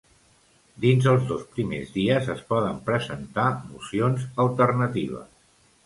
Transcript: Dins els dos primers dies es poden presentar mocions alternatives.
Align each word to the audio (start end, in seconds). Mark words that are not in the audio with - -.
Dins 0.85 1.09
els 1.11 1.27
dos 1.33 1.43
primers 1.57 1.93
dies 1.99 2.31
es 2.37 2.43
poden 2.55 2.81
presentar 2.91 3.47
mocions 3.71 4.29
alternatives. 4.49 5.33